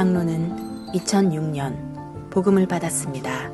장로는 0.00 0.56
2006년 0.94 2.30
복음을 2.30 2.66
받았습니다. 2.66 3.50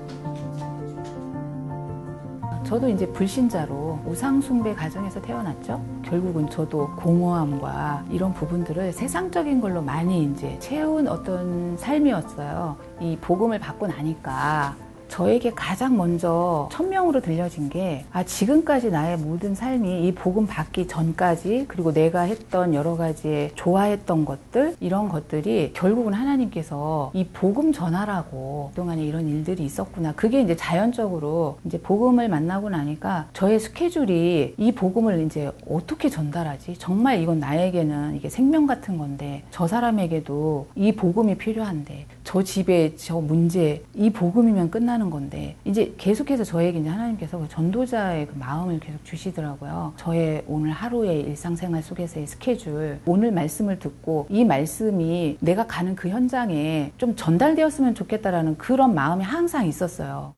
저도 2.62 2.88
이제 2.88 3.04
불신자로 3.04 3.98
우상숭배 4.06 4.76
가정에서 4.76 5.20
태어났죠. 5.20 5.84
결국은 6.04 6.48
저도 6.48 6.94
공허함과 6.94 8.04
이런 8.10 8.32
부분들을 8.32 8.92
세상적인 8.92 9.60
걸로 9.60 9.82
많이 9.82 10.22
이제 10.22 10.56
채운 10.60 11.08
어떤 11.08 11.76
삶이었어요. 11.78 12.76
이 13.00 13.18
복음을 13.20 13.58
받고 13.58 13.88
나니까 13.88 14.76
저에게 15.08 15.52
가장 15.54 15.96
먼저 15.96 16.68
천명으로 16.72 17.20
들려진 17.20 17.68
게, 17.68 18.04
아, 18.12 18.24
지금까지 18.24 18.90
나의 18.90 19.16
모든 19.16 19.54
삶이 19.54 20.06
이 20.06 20.14
복음 20.14 20.46
받기 20.46 20.88
전까지, 20.88 21.66
그리고 21.68 21.92
내가 21.92 22.22
했던 22.22 22.74
여러 22.74 22.96
가지의 22.96 23.52
좋아했던 23.54 24.24
것들, 24.24 24.76
이런 24.80 25.08
것들이 25.08 25.72
결국은 25.74 26.12
하나님께서 26.12 27.10
이 27.14 27.26
복음 27.26 27.72
전하라고 27.72 28.70
그동안에 28.70 29.04
이런 29.04 29.28
일들이 29.28 29.64
있었구나. 29.64 30.12
그게 30.12 30.40
이제 30.40 30.56
자연적으로 30.56 31.58
이제 31.64 31.80
복음을 31.80 32.28
만나고 32.28 32.70
나니까 32.70 33.28
저의 33.32 33.60
스케줄이 33.60 34.54
이 34.56 34.72
복음을 34.72 35.24
이제 35.24 35.50
어떻게 35.70 36.08
전달하지? 36.08 36.74
정말 36.78 37.20
이건 37.20 37.38
나에게는 37.38 38.16
이게 38.16 38.28
생명 38.28 38.66
같은 38.66 38.98
건데, 38.98 39.42
저 39.50 39.66
사람에게도 39.66 40.66
이 40.74 40.92
복음이 40.92 41.36
필요한데, 41.36 42.06
저 42.26 42.42
집에 42.42 42.96
저 42.96 43.20
문제, 43.20 43.84
이 43.94 44.10
복음이면 44.10 44.70
끝나 44.70 44.96
끝나는 44.96 45.10
건데 45.10 45.56
이제 45.64 45.94
계속해서 45.98 46.44
저에게 46.44 46.78
이제 46.78 46.88
하나님께서 46.88 47.38
그 47.38 47.48
전도자의 47.48 48.28
그 48.28 48.34
마음을 48.36 48.78
계속 48.80 49.04
주시더라고요. 49.04 49.94
저의 49.96 50.44
오늘 50.46 50.70
하루의 50.70 51.22
일상생활 51.22 51.82
속에서의 51.82 52.26
스케줄, 52.26 53.00
오늘 53.04 53.32
말씀을 53.32 53.78
듣고 53.78 54.26
이 54.30 54.44
말씀이 54.44 55.38
내가 55.40 55.66
가는 55.66 55.94
그 55.94 56.08
현장에 56.08 56.92
좀 56.98 57.16
전달되었으면 57.16 57.94
좋겠다라는 57.94 58.58
그런 58.58 58.94
마음이 58.94 59.24
항상 59.24 59.66
있었어요. 59.66 60.34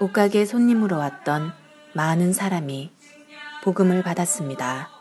옷가게 0.00 0.46
손님으로 0.46 0.96
왔던 0.96 1.52
많은 1.94 2.32
사람이 2.32 2.90
복음을 3.62 4.02
받았습니다. 4.02 4.99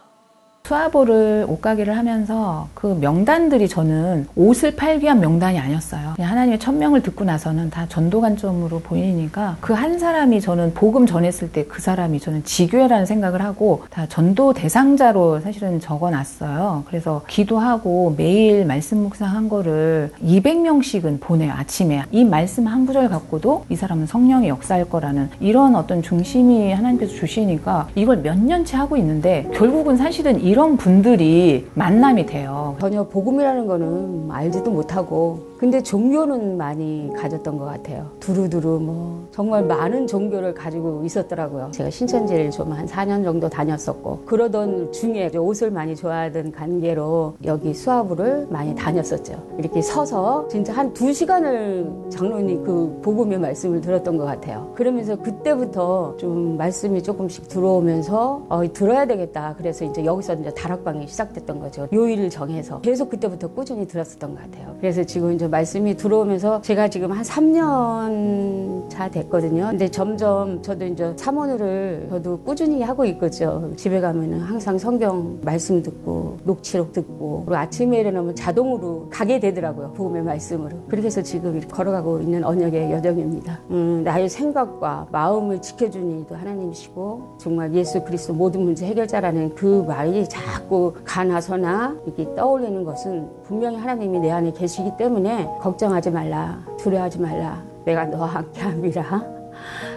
수화보를 0.73 1.45
옷가게를 1.49 1.97
하면서 1.97 2.67
그 2.75 2.95
명단들이 3.01 3.67
저는 3.67 4.27
옷을 4.35 4.75
팔기 4.75 5.05
위한 5.05 5.19
명단이 5.19 5.57
아니었어요. 5.59 6.13
하나님의 6.19 6.59
천명을 6.59 7.01
듣고 7.01 7.23
나서는 7.25 7.69
다 7.71 7.85
전도 7.89 8.21
관점으로 8.21 8.79
보이니까 8.79 9.57
그 9.61 9.79
한 9.79 9.97
사람이 9.97 10.41
저는 10.41 10.73
복음 10.73 11.05
전했을 11.05 11.51
때 11.53 11.65
그 11.69 11.81
사람이 11.81 12.19
저는 12.19 12.43
지교회라는 12.43 13.05
생각을 13.05 13.41
하고 13.41 13.83
다 13.89 14.05
전도 14.07 14.53
대상자로 14.53 15.39
사실은 15.39 15.79
적어놨어요. 15.79 16.83
그래서 16.87 17.21
기도하고 17.27 18.13
매일 18.17 18.65
말씀 18.65 18.97
묵상한 18.99 19.47
거를 19.49 20.11
200명씩은 20.23 21.21
보내요. 21.21 21.53
아침에. 21.53 22.03
이 22.11 22.25
말씀 22.25 22.67
한 22.67 22.85
구절 22.85 23.07
갖고도 23.09 23.65
이 23.69 23.75
사람은 23.75 24.05
성령의 24.07 24.49
역사할 24.49 24.85
거라는 24.89 25.29
이런 25.39 25.75
어떤 25.75 26.01
중심이 26.01 26.71
하나님께서 26.73 27.13
주시니까 27.13 27.87
이걸 27.95 28.17
몇 28.17 28.37
년째 28.37 28.75
하고 28.77 28.97
있는데 28.97 29.47
결국은 29.53 29.95
사실은 29.97 30.41
이런 30.41 30.58
이런 30.59 30.75
분들이 30.75 31.69
만남이 31.73 32.25
돼요. 32.25 32.75
전혀 32.81 33.07
복음이라는 33.07 33.65
거는 33.65 34.29
알지도 34.29 34.69
못하고 34.69 35.48
근데 35.59 35.83
종교는 35.83 36.55
많이 36.55 37.11
가졌던 37.17 37.57
것 37.57 37.65
같아요. 37.65 38.09
두루두루 38.21 38.79
뭐 38.79 39.27
정말 39.31 39.65
많은 39.65 40.07
종교를 40.07 40.53
가지고 40.53 41.03
있었더라고요. 41.03 41.69
제가 41.71 41.89
신천지를 41.89 42.49
좀 42.51 42.69
한 42.69 42.85
4년 42.85 43.23
정도 43.23 43.49
다녔었고 43.49 44.19
그러던 44.25 44.91
중에 44.93 45.31
옷을 45.35 45.71
많이 45.71 45.95
좋아하던 45.95 46.51
관계로 46.53 47.33
여기 47.43 47.73
수화부를 47.73 48.47
많이 48.49 48.73
다녔었죠. 48.75 49.55
이렇게 49.57 49.81
서서 49.81 50.47
진짜 50.49 50.71
한 50.73 50.93
두 50.93 51.11
시간을 51.13 51.91
장로님 52.09 52.63
그 52.63 52.99
복음의 53.03 53.39
말씀을 53.39 53.81
들었던 53.81 54.17
것 54.17 54.25
같아요. 54.25 54.71
그러면서 54.75 55.15
그때부터 55.17 56.15
좀 56.17 56.55
말씀이 56.57 57.01
조금씩 57.03 57.47
들어오면서 57.47 58.45
어, 58.49 58.61
들어야 58.71 59.05
되겠다. 59.05 59.55
그래서 59.57 59.83
이제 59.85 60.05
여기서 60.05 60.35
이제 60.35 60.51
다락방이 60.53 61.07
시작됐던 61.07 61.59
거죠. 61.59 61.87
요일을 61.91 62.29
정해서 62.29 62.79
계속 62.81 63.09
그때부터 63.09 63.47
꾸준히 63.49 63.87
들었었던 63.87 64.35
것 64.35 64.41
같아요. 64.41 64.75
그래서 64.79 65.03
지금 65.03 65.33
이제 65.33 65.48
말씀이 65.49 65.95
들어오면서 65.95 66.61
제가 66.61 66.87
지금 66.89 67.11
한 67.11 67.23
3년 67.23 68.89
차 68.89 69.09
됐거든요. 69.09 69.67
근데 69.69 69.89
점점 69.89 70.61
저도 70.61 70.85
이제 70.85 71.13
사모를 71.15 72.07
저도 72.09 72.39
꾸준히 72.39 72.81
하고 72.81 73.05
있거죠. 73.05 73.71
집에 73.75 74.01
가면은 74.01 74.39
항상 74.39 74.77
성경 74.77 75.39
말씀 75.43 75.81
듣고 75.81 76.37
녹취록 76.43 76.93
듣고 76.93 77.43
그리고 77.45 77.55
아침에 77.57 77.99
일어나면 77.99 78.35
자동으로 78.35 79.07
가게 79.09 79.39
되더라고요. 79.39 79.93
복음의 79.93 80.23
말씀으로. 80.23 80.77
그렇게 80.87 81.07
해서 81.07 81.21
지금 81.21 81.59
걸어가고 81.61 82.21
있는 82.21 82.43
언역의 82.43 82.91
여정입니다. 82.91 83.59
음, 83.71 84.03
나의 84.03 84.29
생각과 84.29 85.07
마음을 85.11 85.61
지켜준 85.61 86.21
이도 86.21 86.35
하나님이시고 86.35 87.37
정말 87.39 87.73
예수 87.73 88.03
그리스도 88.03 88.33
모든 88.33 88.61
문제 88.61 88.85
해결자라는 88.85 89.55
그 89.55 89.83
말이 89.87 90.27
자꾸 90.27 90.93
가나서나 91.03 91.97
이렇게 92.05 92.33
떠올리는 92.35 92.83
것은 92.83 93.27
분명히 93.49 93.77
하나님이 93.77 94.19
내 94.19 94.29
안에 94.29 94.51
계시기 94.51 94.95
때문에 94.95 95.49
걱정하지 95.59 96.11
말라, 96.11 96.63
두려워하지 96.77 97.19
말라, 97.19 97.59
내가 97.83 98.05
너와 98.05 98.27
함께 98.27 98.61
함이라. 98.61 99.23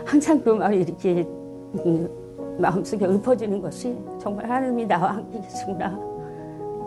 항상 0.06 0.42
그 0.42 0.48
말이 0.48 0.80
이렇게 0.80 1.28
마음속에 2.58 3.04
읊어지는 3.04 3.60
것이 3.60 3.94
정말 4.18 4.48
하나님이 4.48 4.86
나와 4.86 5.16
함께 5.16 5.38
계시구나. 5.42 5.90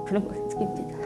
그런 0.08 0.28
걸 0.28 0.38
느낍니다. 0.48 1.06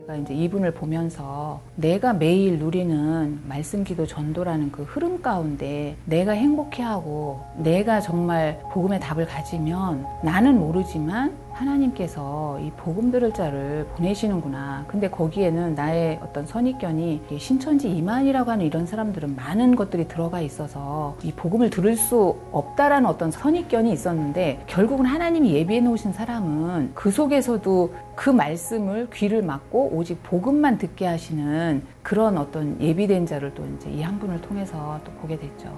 제가 0.00 0.16
이제 0.16 0.34
이분을 0.34 0.74
보면서 0.74 1.60
내가 1.76 2.12
매일 2.12 2.58
누리는 2.58 3.40
말씀 3.46 3.84
기도 3.84 4.04
전도라는 4.04 4.72
그 4.72 4.82
흐름 4.82 5.22
가운데 5.22 5.96
내가 6.04 6.32
행복해하고 6.32 7.40
내가 7.58 8.00
정말 8.00 8.60
복음의 8.72 8.98
답을 8.98 9.26
가지면 9.26 10.04
나는 10.24 10.58
모르지만 10.58 11.32
하나님께서 11.54 12.58
이 12.60 12.70
복음 12.76 13.10
들을 13.10 13.32
자를 13.32 13.86
보내시는구나. 13.96 14.84
근데 14.88 15.08
거기에는 15.08 15.74
나의 15.74 16.18
어떤 16.22 16.46
선입견이 16.46 17.22
신천지 17.38 17.90
이만이라고 17.90 18.50
하는 18.50 18.64
이런 18.66 18.86
사람들은 18.86 19.36
많은 19.36 19.76
것들이 19.76 20.08
들어가 20.08 20.40
있어서 20.40 21.16
이 21.22 21.32
복음을 21.32 21.70
들을 21.70 21.96
수 21.96 22.36
없다라는 22.52 23.08
어떤 23.08 23.30
선입견이 23.30 23.92
있었는데 23.92 24.64
결국은 24.66 25.06
하나님이 25.06 25.54
예비해 25.54 25.80
놓으신 25.80 26.12
사람은 26.12 26.92
그 26.94 27.10
속에서도 27.10 27.94
그 28.14 28.30
말씀을 28.30 29.08
귀를 29.12 29.42
막고 29.42 29.90
오직 29.94 30.22
복음만 30.22 30.78
듣게 30.78 31.06
하시는 31.06 31.82
그런 32.02 32.38
어떤 32.38 32.80
예비된 32.80 33.26
자를 33.26 33.54
또 33.54 33.64
이제 33.76 33.90
이 33.90 34.02
한 34.02 34.18
분을 34.18 34.40
통해서 34.40 34.98
또 35.04 35.12
보게 35.12 35.38
됐죠. 35.38 35.72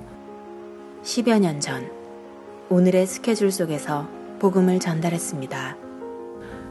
10여 1.03 1.39
년 1.39 1.61
전 1.61 1.85
오늘의 2.71 3.07
스케줄 3.07 3.53
속에서 3.53 4.07
복음을 4.39 4.79
전달했습니다. 4.81 5.77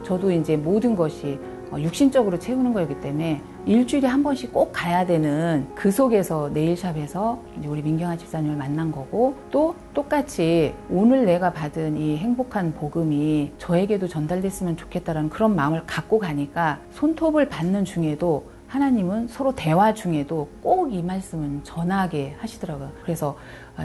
저도 0.04 0.30
이제 0.30 0.56
모든 0.56 0.94
것이 0.94 1.38
어, 1.70 1.80
육신적으로 1.80 2.38
채우는 2.38 2.72
거였기 2.72 3.00
때문에 3.00 3.42
일주일에 3.66 4.06
한 4.06 4.22
번씩 4.22 4.52
꼭 4.52 4.70
가야 4.72 5.06
되는 5.06 5.66
그 5.74 5.90
속에서 5.90 6.50
네일샵에서 6.50 7.42
우리 7.64 7.82
민경아 7.82 8.16
집사님을 8.16 8.56
만난 8.56 8.92
거고 8.92 9.34
또 9.50 9.74
똑같이 9.94 10.74
오늘 10.90 11.24
내가 11.24 11.52
받은 11.52 11.96
이 11.96 12.18
행복한 12.18 12.74
복음이 12.74 13.52
저에게도 13.58 14.06
전달됐으면 14.08 14.76
좋겠다라는 14.76 15.30
그런 15.30 15.56
마음을 15.56 15.84
갖고 15.86 16.18
가니까 16.18 16.78
손톱을 16.92 17.48
받는 17.48 17.84
중에도 17.86 18.52
하나님은 18.68 19.28
서로 19.28 19.54
대화 19.54 19.94
중에도 19.94 20.48
꼭 20.62 20.84
이 20.94 21.02
말씀은 21.02 21.64
전하게 21.64 22.36
하시더라고요. 22.38 22.90
그래서 23.02 23.30
어, 23.30 23.36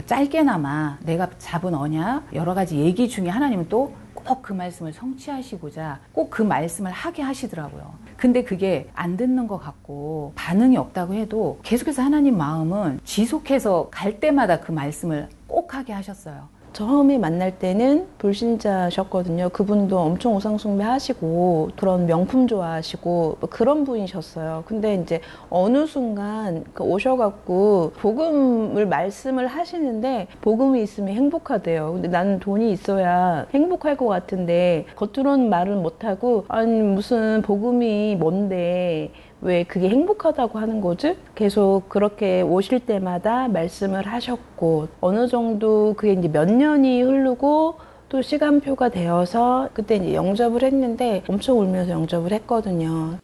짧게나마 0.06 0.98
내가 1.02 1.28
잡은 1.38 1.74
언약 1.74 2.34
여러 2.34 2.54
가지 2.54 2.76
얘기 2.78 3.08
중에 3.08 3.28
하나님은 3.28 3.68
또 3.68 3.92
꼭 4.24 4.42
그 4.42 4.52
말씀을 4.52 4.92
성취하시고자 4.92 5.98
꼭 6.12 6.30
그 6.30 6.42
말씀을 6.42 6.90
하게 6.90 7.22
하시더라고요. 7.22 7.94
근데 8.16 8.44
그게 8.44 8.88
안 8.94 9.16
듣는 9.16 9.46
것 9.48 9.58
같고 9.58 10.32
반응이 10.36 10.76
없다고 10.76 11.14
해도 11.14 11.58
계속해서 11.62 12.02
하나님 12.02 12.36
마음은 12.36 13.00
지속해서 13.04 13.88
갈 13.90 14.20
때마다 14.20 14.60
그 14.60 14.72
말씀을 14.72 15.28
꼭 15.46 15.74
하게 15.74 15.92
하셨어요. 15.94 16.48
처음에 16.72 17.18
만날 17.18 17.58
때는 17.58 18.06
불신자셨거든요. 18.18 19.48
그분도 19.50 19.98
엄청 19.98 20.36
우상숭배 20.36 20.84
하시고 20.84 21.70
그런 21.76 22.06
명품 22.06 22.46
좋아하시고 22.46 23.36
뭐 23.40 23.48
그런 23.50 23.84
분이셨어요. 23.84 24.64
근데 24.66 24.94
이제 24.94 25.20
어느 25.48 25.86
순간 25.86 26.64
그 26.72 26.84
오셔갖고 26.84 27.92
복음을 27.98 28.86
말씀을 28.86 29.46
하시는데 29.46 30.28
복음이 30.40 30.82
있으면 30.82 31.14
행복하대요. 31.14 31.92
근데 31.94 32.08
나는 32.08 32.38
돈이 32.38 32.70
있어야 32.72 33.46
행복할 33.52 33.96
것 33.96 34.06
같은데 34.06 34.86
겉으로는 34.96 35.50
말을 35.50 35.76
못하고 35.76 36.44
아니 36.48 36.80
무슨 36.80 37.42
복음이 37.42 38.16
뭔데 38.16 39.10
왜 39.42 39.64
그게 39.64 39.88
행복하다고 39.88 40.58
하는 40.58 40.80
거지? 40.80 41.16
계속 41.34 41.88
그렇게 41.88 42.42
오실 42.42 42.80
때마다 42.80 43.48
말씀을 43.48 44.06
하셨고 44.06 44.88
어느 45.00 45.28
정도 45.28 45.94
그게 45.96 46.12
이제 46.12 46.28
몇 46.28 46.50
년이 46.50 47.02
흐르고 47.02 47.76
또 48.10 48.22
시간표가 48.22 48.90
되어서 48.90 49.70
그때 49.72 49.96
이제 49.96 50.14
영접을 50.14 50.62
했는데 50.62 51.22
엄청 51.28 51.58
울면서 51.60 51.92
영접을 51.92 52.32
했거든요. 52.32 53.18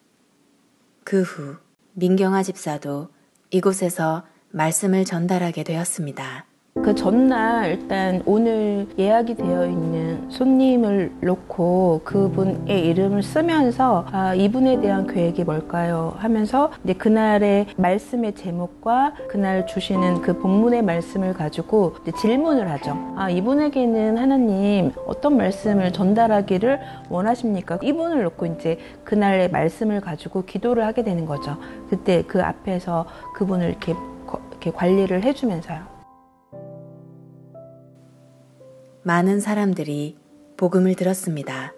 그 1.05 1.23
후 1.23 1.57
민경아 1.95 2.43
집사도 2.43 3.09
이곳에서 3.51 4.25
말씀을 4.51 5.05
전달하게 5.05 5.65
되었습니다. 5.65 6.47
그 6.83 6.95
전날 6.95 7.71
일단 7.71 8.23
오늘 8.27 8.87
예약이 8.99 9.35
되어 9.35 9.67
있는 9.67 10.31
손님을 10.31 11.11
놓고 11.21 12.03
그분의 12.05 12.87
이름을 12.89 13.23
쓰면서 13.23 14.07
아, 14.13 14.35
이분에 14.35 14.81
대한 14.81 15.07
계획이 15.07 15.45
뭘까요? 15.45 16.15
하면서 16.19 16.71
이제 16.85 16.93
그날의 16.93 17.67
말씀의 17.77 18.35
제목과 18.35 19.15
그날 19.29 19.67
주시는 19.67 20.21
그 20.21 20.39
본문의 20.39 20.83
말씀을 20.83 21.33
가지고 21.33 21.97
질문을 22.21 22.71
하죠. 22.73 22.97
아, 23.17 23.31
이분에게는 23.31 24.19
하나님 24.19 24.93
어떤 25.07 25.37
말씀을 25.37 25.93
전달하기를 25.93 26.79
원하십니까? 27.09 27.79
이분을 27.83 28.23
놓고 28.23 28.47
이제 28.47 28.79
그날의 29.03 29.51
말씀을 29.51 30.01
가지고 30.01 30.45
기도를 30.45 30.85
하게 30.85 31.03
되는 31.03 31.27
거죠. 31.27 31.57
그때 31.89 32.23
그 32.27 32.43
앞에서 32.43 33.07
그분을 33.35 33.71
이렇게, 33.71 33.95
이렇게 34.51 34.71
관리를 34.71 35.25
해주면서요. 35.25 35.96
많은 39.07 39.39
사람들이 39.39 40.19
복음을 40.57 40.97
들었습니다. 40.97 41.73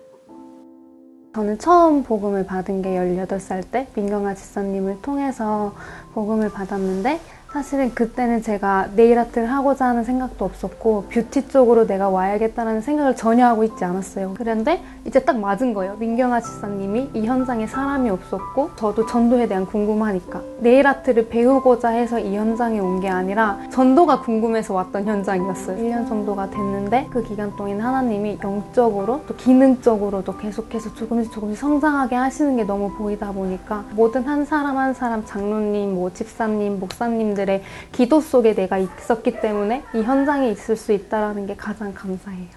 저는 1.35 1.59
처음 1.59 2.03
복음을 2.03 2.47
받은 2.47 2.81
게 2.81 2.97
18살 2.97 3.71
때 3.71 3.87
민경아 3.95 4.35
집사님을 4.35 5.03
통해서 5.03 5.75
복음을 6.15 6.49
받았는데 6.51 7.21
사실은 7.53 7.95
그때는 7.95 8.43
제가 8.43 8.89
네일 8.95 9.19
아트를 9.19 9.50
하고자 9.50 9.87
하는 9.87 10.05
생각도 10.05 10.45
없었고 10.45 11.05
뷰티 11.11 11.49
쪽으로 11.49 11.87
내가 11.87 12.11
와야겠다는 12.11 12.83
생각을 12.83 13.17
전혀 13.17 13.47
하고 13.47 13.65
있지 13.65 13.83
않았어요. 13.87 14.35
그런데 14.37 14.83
이제 15.06 15.19
딱 15.21 15.39
맞은 15.39 15.73
거예요. 15.73 15.97
민경아 15.99 16.43
지사님이 16.43 17.09
이 17.15 17.25
현장에 17.27 17.67
사람이 17.67 18.11
없었고 18.11 18.73
저도 18.77 19.06
전도에 19.06 19.49
대한 19.49 19.65
궁금하니까 19.65 20.43
네일 20.61 20.87
아트를 20.87 21.29
배우고자 21.31 21.89
해서 21.89 22.19
이 22.19 22.37
현장에 22.37 22.81
온 22.81 22.99
게 23.00 23.09
아니라 23.09 23.59
전도가 23.71 24.21
궁금해서 24.21 24.75
왔던 24.75 25.06
현장이었어요. 25.06 25.79
1년 25.79 26.06
정도가 26.09 26.51
됐는데 26.51 27.06
그 27.11 27.23
기간 27.23 27.55
동안 27.56 27.81
하나님이 27.81 28.39
영적으로 28.44 29.23
또 29.27 29.35
기능적으로도 29.37 30.37
계속해서 30.37 30.93
조금씩 30.94 31.33
조금씩 31.33 31.59
성장하게 31.61 32.17
하시는 32.17 32.56
게 32.56 32.65
너무 32.65 32.93
보이다 32.93 33.31
보니까 33.33 33.85
모든 33.93 34.25
한 34.25 34.44
사람 34.44 34.77
한 34.77 34.93
사람 34.93 35.25
장로님, 35.25 35.94
뭐 35.94 36.12
집사님, 36.12 36.81
목사님 36.81 37.38
사람들의 37.38 37.62
기도 37.93 38.20
속에 38.20 38.55
내가 38.55 38.79
있었기 38.79 39.40
때문에 39.40 39.85
이 39.94 40.02
현장에 40.02 40.50
있을 40.50 40.76
수 40.76 40.93
있다는 40.93 41.46
게 41.46 41.55
가장 41.55 41.94
감사해요. 41.94 42.49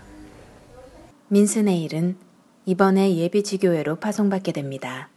민스네일은 1.28 2.18
이번에 2.66 3.16
예비지교회로 3.16 3.98
파송받게 3.98 4.52
됩니다. 4.52 5.10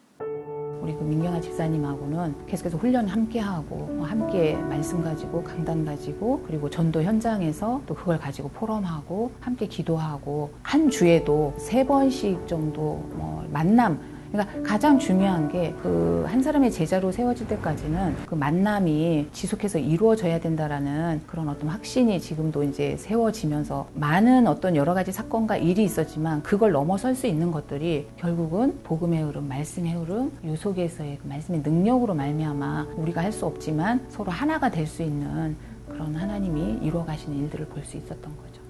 우리 0.83 0.95
그 0.95 1.03
민경아 1.03 1.41
집사님하고는 1.41 2.47
계속해서 2.47 2.77
훈련 2.77 3.09
함께 3.09 3.41
하고 3.41 3.77
뭐 3.77 4.07
함께 4.07 4.55
말씀 4.55 5.03
가지고 5.03 5.43
강단 5.43 5.87
가지고 5.87 6.45
그리고 6.47 6.69
전도 6.69 7.03
현장에서 7.03 7.81
또 7.87 7.95
그걸 7.95 8.19
가지고 8.19 8.51
포럼하고 8.51 9.33
함께 9.41 9.67
기도하고 9.67 10.51
한 10.63 10.91
주에도 10.91 11.55
세 11.57 11.87
번씩 11.87 12.47
정도 12.47 13.03
뭐 13.15 13.47
만남 13.51 14.14
그러니까 14.35 14.63
가장 14.63 14.99
중요한 14.99 15.49
게 15.49 15.73
그 15.83 16.15
한 16.27 16.43
사람의 16.43 16.73
제자로 16.73 17.13
세워질 17.13 17.47
때까지는 17.47 18.17
그 18.27 18.35
만남이 18.35 19.29
지속해서 19.33 19.79
이루어져야 19.79 20.41
된다라는 20.41 21.23
그런 21.27 21.49
어떤 21.49 21.69
확신이 21.69 22.19
지금도 22.21 22.65
이제 22.65 22.97
세워지면서 22.99 23.89
많은 23.95 24.47
어떤 24.49 24.75
여러 24.75 24.95
가지 24.95 25.13
사건과 25.13 25.59
일이 25.59 25.85
있었지만 25.85 26.43
그걸 26.43 26.73
넘어설 26.73 27.15
수 27.15 27.27
있는 27.29 27.53
것들이 27.53 28.09
결국은 28.17 28.81
복음의 28.83 29.23
흐름, 29.23 29.47
말씀의 29.49 29.93
흐름, 29.93 30.33
요 30.47 30.57
속에서의 30.57 31.19
그 31.23 31.29
말씀의 31.29 31.61
능력으로 31.61 32.15
말미암아 32.15 32.89
우리가 32.97 33.23
할 33.23 33.31
수 33.35 33.47
없지만 33.47 34.05
서로 34.09 34.33
하나가 34.33 34.71
될 34.71 34.87
수 34.87 35.03
있는 35.03 35.57
그런 35.89 36.15
하나님이 36.17 36.79
이루어 36.87 37.05
가시는 37.05 37.39
일들을 37.39 37.67
볼 37.67 37.85
수 37.85 37.97
있었던 37.97 38.23
거죠. 38.23 38.61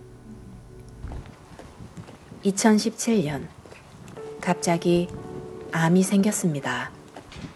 2017년 2.44 3.42
갑자기 4.40 5.08
암이 5.76 6.04
생겼습니다. 6.04 6.92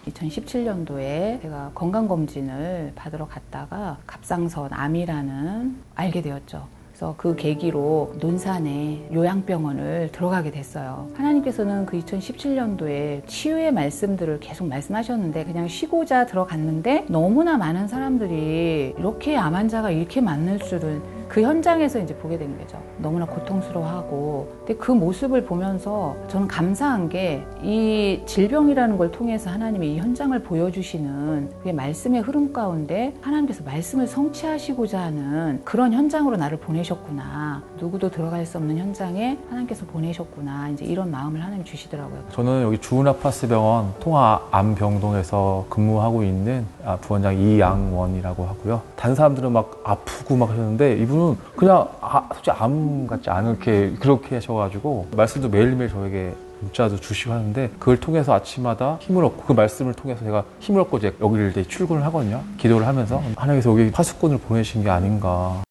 2017년도에 0.09 1.41
제가 1.41 1.71
건강검진을 1.73 2.91
받으러 2.93 3.25
갔다가 3.25 3.97
갑상선 4.05 4.73
암이라는 4.73 5.77
알게 5.95 6.21
되었죠. 6.21 6.67
그래서 6.89 7.15
그 7.15 7.37
계기로 7.37 8.15
논산에 8.19 9.07
요양병원을 9.13 10.09
들어가게 10.11 10.51
됐어요. 10.51 11.07
하나님께서는 11.15 11.85
그 11.85 11.97
2017년도에 11.97 13.25
치유의 13.25 13.71
말씀들을 13.71 14.41
계속 14.41 14.67
말씀하셨는데 14.67 15.45
그냥 15.45 15.69
쉬고자 15.69 16.25
들어갔는데 16.25 17.05
너무나 17.07 17.57
많은 17.57 17.87
사람들이 17.87 18.95
이렇게 18.99 19.37
암 19.37 19.55
환자가 19.55 19.91
이렇게 19.91 20.19
많을 20.19 20.59
줄은 20.59 21.18
그 21.29 21.41
현장에서 21.41 21.99
이제 21.99 22.13
보게 22.15 22.37
된 22.37 22.57
거죠. 22.57 22.77
너무나 22.97 23.25
고통스러워하고. 23.25 24.51
근데 24.65 24.75
그 24.75 24.91
모습을 24.91 25.45
보면서 25.45 26.15
저는 26.27 26.47
감사한 26.47 27.07
게 27.09 27.43
이 27.61 28.21
질병이라는 28.25 28.97
걸 28.97 29.11
통해서 29.11 29.49
하나님이 29.49 29.93
이 29.95 29.97
현장을 29.99 30.37
보여주시는 30.41 31.49
그게 31.59 31.71
말씀의 31.73 32.21
흐름 32.21 32.51
가운데 32.53 33.13
하나님께서 33.21 33.63
말씀을 33.63 34.07
성취하시고자 34.07 34.99
하는 34.99 35.61
그런 35.65 35.93
현장으로 35.93 36.37
나를 36.37 36.57
보내셨구나. 36.57 37.61
누구도 37.79 38.09
들어갈 38.09 38.45
수 38.45 38.57
없는 38.57 38.77
현장에 38.77 39.37
하나님께서 39.49 39.85
보내셨구나. 39.85 40.69
이제 40.69 40.85
이런 40.85 41.11
마음을 41.11 41.43
하나님 41.43 41.63
주시더라고요. 41.63 42.19
저는 42.31 42.63
여기 42.63 42.77
주은아파스 42.79 43.47
병원 43.49 43.93
통화암병동에서 43.99 45.65
근무하고 45.69 46.23
있는 46.23 46.65
아, 46.85 46.95
부원장 46.97 47.37
이양원이라고 47.37 48.45
하고요. 48.45 48.81
다른 48.95 49.15
사람들은 49.15 49.51
막 49.51 49.81
아프고 49.83 50.35
막 50.37 50.49
하셨는데 50.49 50.97
이분 50.97 51.18
그분은 51.19 51.37
그냥 51.55 51.87
아, 51.99 52.27
솔직히 52.33 52.51
암 52.51 53.05
같지 53.05 53.29
않게 53.29 53.95
그렇게 53.99 54.35
하셔가지고 54.35 55.07
말씀도 55.15 55.49
매일매일 55.49 55.89
저에게 55.89 56.33
문자도 56.61 56.97
주시고 56.97 57.33
하는데 57.33 57.69
그걸 57.79 57.99
통해서 57.99 58.33
아침마다 58.33 58.97
힘을 59.01 59.23
얻고 59.25 59.43
그 59.43 59.53
말씀을 59.53 59.93
통해서 59.93 60.23
제가 60.23 60.43
힘을 60.59 60.81
얻고 60.81 60.97
이제 60.97 61.15
여기를 61.21 61.51
이제 61.51 61.63
출근을 61.63 62.03
하거든요. 62.05 62.41
기도를 62.57 62.87
하면서 62.87 63.21
하나님께서 63.35 63.71
여기 63.71 63.91
파수꾼을 63.91 64.39
보내신 64.39 64.83
게 64.83 64.89
아닌가. 64.89 65.63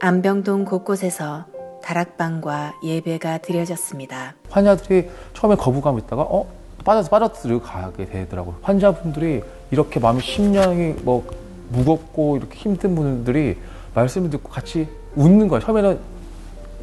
안병동 0.00 0.64
곳곳에서 0.64 1.44
다락방과 1.82 2.74
예배가 2.84 3.38
드려졌습니다. 3.38 4.34
환자들이 4.50 5.08
처음에 5.34 5.56
거부감이 5.56 6.02
있다가 6.02 6.22
어 6.22 6.46
빠져서 6.84 7.10
빠져들어 7.10 7.60
가게 7.60 8.06
되더라고요. 8.06 8.56
환자분들이 8.62 9.42
이렇게 9.70 10.00
마음이 10.00 10.20
심령이 10.20 10.94
뭐 11.02 11.26
무겁고 11.70 12.36
이렇게 12.36 12.56
힘든 12.56 12.94
분들이 12.94 13.58
말씀을 13.94 14.30
듣고 14.30 14.48
같이 14.50 14.88
웃는 15.16 15.48
거예요. 15.48 15.60
처음에는 15.60 15.98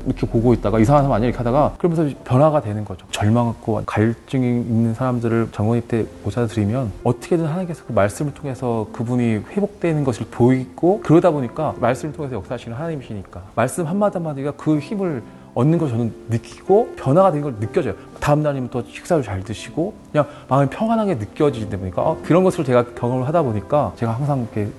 이렇게 0.05 0.27
보고 0.27 0.53
있다가 0.53 0.79
이상한 0.79 1.03
사람 1.03 1.15
아니야 1.15 1.27
이렇게 1.27 1.37
하다가 1.39 1.75
그러면서 1.77 2.15
변화가 2.23 2.61
되는 2.61 2.85
거죠. 2.85 3.05
절망하고 3.11 3.81
갈증이 3.85 4.45
있는 4.61 4.93
사람들을 4.93 5.49
정원입 5.51 5.87
때 5.87 6.05
모셔드리면 6.23 6.91
어떻게든 7.03 7.45
하나님께서 7.45 7.83
그 7.85 7.91
말씀을 7.93 8.33
통해서 8.33 8.87
그분이 8.93 9.41
회복되는 9.51 10.03
것을 10.03 10.27
보이고 10.29 11.01
그러다 11.03 11.31
보니까 11.31 11.73
말씀을 11.79 12.13
통해서 12.13 12.35
역사하시는 12.35 12.77
하나님이시니까 12.77 13.41
말씀 13.55 13.85
한마디 13.85 14.17
한마디가 14.17 14.51
그 14.51 14.77
힘을 14.79 15.23
얻는 15.55 15.77
걸 15.79 15.89
저는 15.89 16.13
느끼고 16.29 16.93
변화가 16.95 17.31
된 17.31 17.41
걸 17.41 17.55
느껴져요. 17.59 17.95
다음 18.19 18.43
날이면 18.43 18.69
또 18.69 18.83
식사를 18.83 19.23
잘 19.23 19.43
드시고 19.43 19.93
그냥 20.11 20.27
마음이 20.47 20.69
평안하게 20.69 21.15
느껴지다 21.15 21.77
보니까 21.77 22.01
어, 22.03 22.17
그런 22.23 22.43
것을 22.43 22.63
제가 22.63 22.85
경험을 22.93 23.27
하다 23.27 23.41
보니까 23.41 23.91
제가 23.95 24.13
항상 24.13 24.41
이렇게 24.53 24.69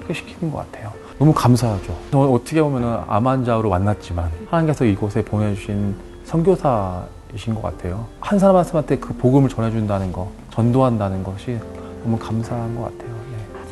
소개시키는 0.00 0.50
것 0.50 0.58
같아요. 0.58 0.90
너무 1.18 1.32
감사하죠. 1.32 1.94
어떻게 2.12 2.62
보면 2.62 3.04
암 3.08 3.26
환자로 3.26 3.70
만났지만 3.70 4.30
하나님께서 4.50 4.84
이곳에 4.84 5.22
보내주신 5.24 5.94
선교사이신 6.24 7.54
것 7.54 7.62
같아요. 7.62 8.06
한 8.20 8.38
사람 8.38 8.56
한 8.56 8.64
사람한테 8.64 8.98
그 8.98 9.14
복음을 9.14 9.48
전해준다는 9.48 10.12
거, 10.12 10.30
전도한다는 10.50 11.22
것이 11.22 11.58
너무 12.02 12.18
감사한 12.18 12.76
것 12.76 12.82
같아요. 12.82 13.15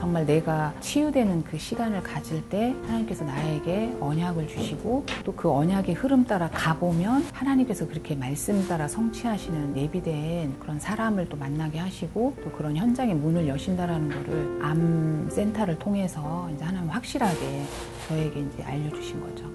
정말 0.04 0.26
내가 0.26 0.74
치유되는 0.80 1.44
그 1.44 1.56
시간을 1.56 2.02
가질 2.02 2.46
때 2.50 2.74
하나님께서 2.84 3.24
나에게 3.24 3.96
언약을 4.00 4.48
주시고 4.48 5.06
또 5.24 5.34
그 5.34 5.50
언약의 5.50 5.94
흐름 5.94 6.24
따라 6.24 6.48
가보면 6.50 7.26
하나님께서 7.32 7.86
그렇게 7.88 8.14
말씀 8.14 8.66
따라 8.68 8.86
성취하시는 8.86 9.76
예비된 9.76 10.58
그런 10.60 10.78
사람을 10.78 11.28
또 11.28 11.36
만나게 11.36 11.78
하시고 11.78 12.36
또 12.42 12.50
그런 12.52 12.76
현장의 12.76 13.14
문을 13.14 13.48
여신다라는 13.48 14.08
거를 14.10 14.58
암 14.62 15.28
센터를 15.30 15.78
통해서 15.78 16.48
이제 16.54 16.64
하나님 16.64 16.88
확실하게 16.90 17.64
저에게 18.08 18.40
이제 18.40 18.62
알려주신 18.62 19.20
거죠. 19.20 19.50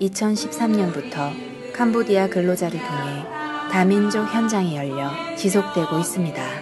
2013년부터 0.00 1.30
캄보디아 1.74 2.28
근로자를 2.28 2.78
통해 2.78 3.24
다민족 3.70 4.26
현장이 4.34 4.76
열려 4.76 5.10
지속되고 5.36 5.98
있습니다. 5.98 6.57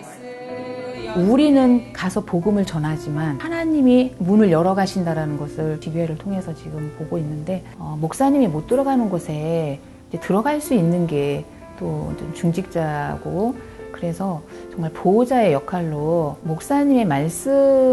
우리는 1.16 1.92
가서 1.92 2.20
복음을 2.24 2.64
전하지만 2.64 3.38
하나님이 3.40 4.14
문을 4.18 4.50
열어 4.50 4.74
가신다라는 4.74 5.38
것을 5.38 5.80
기회를 5.80 6.18
통해서 6.18 6.54
지금 6.54 6.94
보고 6.98 7.18
있는데 7.18 7.64
어, 7.78 7.96
목사님이 8.00 8.48
못 8.48 8.66
들어가는 8.66 9.08
곳에 9.08 9.80
들어갈 10.20 10.60
수 10.60 10.74
있는 10.74 11.06
게 11.06 11.44
또 11.78 12.12
중직자고 12.34 13.54
그래서 13.92 14.42
정말 14.70 14.92
보호자의 14.92 15.52
역할로 15.52 16.36
목사님의 16.42 17.06
말씀 17.06 17.52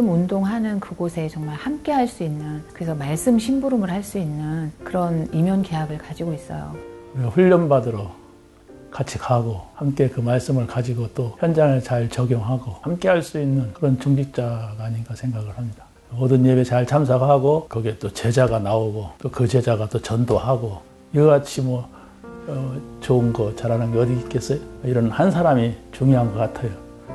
운동하는 0.09 0.79
그곳에 0.79 1.29
정말 1.29 1.55
함께 1.55 1.91
할 1.93 2.07
수 2.07 2.23
있는 2.23 2.61
그래서 2.73 2.93
말씀 2.93 3.39
심부름을 3.39 3.89
할 3.89 4.03
수 4.03 4.17
있는 4.17 4.71
그런 4.83 5.29
이면 5.33 5.61
계약을 5.61 5.97
가지고 5.97 6.33
있어요. 6.33 6.75
훈련 7.31 7.69
받으러 7.69 8.11
같이 8.93 9.17
가고 9.17 9.61
함께 9.75 10.07
그 10.07 10.21
말씀을 10.21 10.67
가지고 10.67 11.07
또 11.15 11.35
현장을 11.39 11.81
잘 11.81 12.07
적용하고 12.09 12.75
함께 12.81 13.09
할 13.09 13.21
수 13.23 13.39
있는 13.41 13.73
그런 13.73 13.99
중직자가 13.99 14.75
아닌가 14.79 15.15
생각을 15.15 15.57
합니다. 15.57 15.83
모든 16.11 16.45
예배 16.45 16.63
잘 16.63 16.85
참석하고 16.85 17.65
거기에 17.69 17.97
또 17.97 18.11
제자가 18.13 18.59
나오고 18.59 19.09
또 19.19 19.29
그 19.31 19.47
제자가 19.47 19.89
또 19.89 19.99
전도하고 19.99 20.79
이같이 21.13 21.61
뭐 21.61 21.89
어, 22.47 22.75
좋은 22.99 23.33
거 23.33 23.55
잘하는 23.55 23.91
게 23.91 23.97
어디 23.99 24.13
있겠어요? 24.13 24.59
이런 24.83 25.09
한 25.09 25.31
사람이 25.31 25.73
중요한 25.91 26.31
것 26.31 26.37
같아요. 26.39 26.69